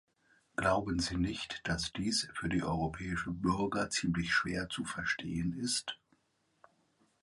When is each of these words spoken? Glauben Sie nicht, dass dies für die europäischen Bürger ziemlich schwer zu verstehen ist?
Glauben 0.55 0.97
Sie 0.97 1.15
nicht, 1.15 1.61
dass 1.67 1.93
dies 1.93 2.27
für 2.33 2.49
die 2.49 2.63
europäischen 2.63 3.39
Bürger 3.39 3.91
ziemlich 3.91 4.33
schwer 4.33 4.67
zu 4.67 4.83
verstehen 4.83 5.53
ist? 5.53 5.95